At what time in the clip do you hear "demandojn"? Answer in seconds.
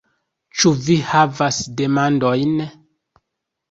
1.85-2.69